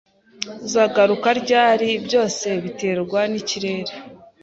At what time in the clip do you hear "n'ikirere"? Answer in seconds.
3.31-3.93